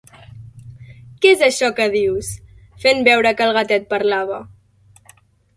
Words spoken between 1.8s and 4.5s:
que dius?", fent veure que el gatet parlava.